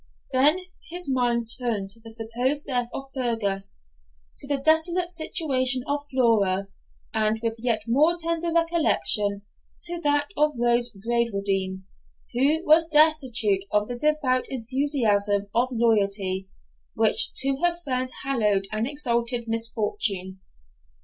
[0.33, 0.57] Then
[0.89, 3.83] his mind turned to the supposed death of Fergus,
[4.39, 6.69] to the desolate situation of Flora,
[7.13, 9.43] and, with yet more tender recollection,
[9.83, 11.83] to that of Rose Bradwardine,
[12.33, 16.47] who was destitute of the devoted enthusiasm of loyalty,
[16.95, 20.39] which to her friend hallowed and exalted misfortune.